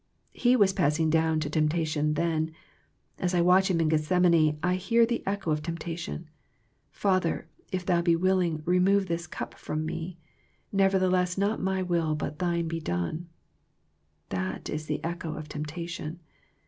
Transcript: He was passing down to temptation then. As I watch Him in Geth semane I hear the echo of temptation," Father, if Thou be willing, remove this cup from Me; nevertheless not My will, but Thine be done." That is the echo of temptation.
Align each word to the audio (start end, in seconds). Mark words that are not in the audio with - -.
He 0.33 0.55
was 0.55 0.73
passing 0.73 1.11
down 1.11 1.39
to 1.41 1.47
temptation 1.51 2.15
then. 2.15 2.49
As 3.19 3.35
I 3.35 3.41
watch 3.41 3.69
Him 3.69 3.79
in 3.79 3.87
Geth 3.89 4.07
semane 4.09 4.57
I 4.63 4.73
hear 4.73 5.05
the 5.05 5.21
echo 5.27 5.51
of 5.51 5.61
temptation," 5.61 6.27
Father, 6.91 7.47
if 7.71 7.85
Thou 7.85 8.01
be 8.01 8.15
willing, 8.15 8.63
remove 8.65 9.05
this 9.05 9.27
cup 9.27 9.53
from 9.53 9.85
Me; 9.85 10.17
nevertheless 10.71 11.37
not 11.37 11.61
My 11.61 11.83
will, 11.83 12.15
but 12.15 12.39
Thine 12.39 12.67
be 12.67 12.79
done." 12.79 13.29
That 14.29 14.71
is 14.71 14.87
the 14.87 15.03
echo 15.03 15.35
of 15.35 15.47
temptation. 15.47 16.19